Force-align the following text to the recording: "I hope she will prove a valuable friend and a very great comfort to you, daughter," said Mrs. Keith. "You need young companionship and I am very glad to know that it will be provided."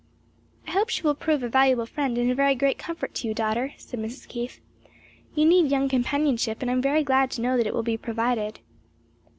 "I 0.67 0.71
hope 0.71 0.89
she 0.89 1.03
will 1.03 1.13
prove 1.13 1.43
a 1.43 1.47
valuable 1.47 1.85
friend 1.85 2.17
and 2.17 2.31
a 2.31 2.33
very 2.33 2.55
great 2.55 2.79
comfort 2.79 3.13
to 3.13 3.27
you, 3.27 3.35
daughter," 3.35 3.73
said 3.77 3.99
Mrs. 3.99 4.27
Keith. 4.27 4.59
"You 5.35 5.45
need 5.45 5.69
young 5.69 5.89
companionship 5.89 6.63
and 6.63 6.71
I 6.71 6.73
am 6.73 6.81
very 6.81 7.03
glad 7.03 7.29
to 7.33 7.41
know 7.41 7.55
that 7.55 7.67
it 7.67 7.73
will 7.75 7.83
be 7.83 7.97
provided." 7.97 8.61